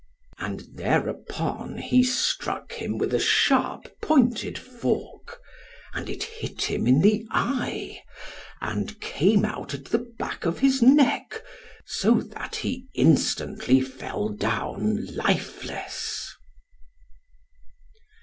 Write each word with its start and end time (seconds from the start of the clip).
And 0.39 0.61
thereupon 0.73 1.77
he 1.77 2.01
struck 2.01 2.73
him 2.73 2.97
with 2.97 3.13
a 3.13 3.19
sharp 3.19 4.01
pointed 4.01 4.57
fork, 4.57 5.39
and 5.93 6.09
it 6.09 6.23
hit 6.23 6.63
him 6.63 6.87
in 6.87 7.01
the 7.01 7.23
eye, 7.29 8.01
and 8.61 8.99
came 8.99 9.45
out 9.45 9.75
at 9.75 9.85
the 9.85 9.99
back 10.17 10.47
of 10.47 10.57
his 10.57 10.81
neck, 10.81 11.43
so 11.85 12.19
that 12.19 12.55
he 12.55 12.87
instantly 12.95 13.79
fell 13.79 14.29
down 14.29 15.05
lifeless. 15.13 16.33